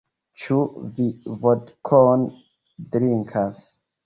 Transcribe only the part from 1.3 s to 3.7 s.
vodkon drinkas?